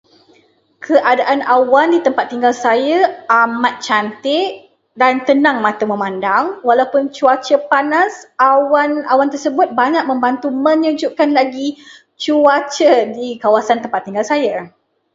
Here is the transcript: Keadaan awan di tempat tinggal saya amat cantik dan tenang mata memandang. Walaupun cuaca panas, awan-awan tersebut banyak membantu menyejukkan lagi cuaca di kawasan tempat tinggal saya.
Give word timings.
Keadaan 0.85 1.41
awan 1.55 1.87
di 1.95 1.99
tempat 2.05 2.25
tinggal 2.33 2.53
saya 2.65 2.99
amat 3.43 3.75
cantik 3.87 4.49
dan 5.01 5.13
tenang 5.29 5.57
mata 5.65 5.83
memandang. 5.93 6.45
Walaupun 6.67 7.03
cuaca 7.17 7.57
panas, 7.71 8.13
awan-awan 8.51 9.29
tersebut 9.33 9.67
banyak 9.81 10.03
membantu 10.11 10.47
menyejukkan 10.67 11.29
lagi 11.39 11.67
cuaca 12.23 12.93
di 13.17 13.27
kawasan 13.43 13.79
tempat 13.85 14.01
tinggal 14.05 14.25
saya. 14.31 14.57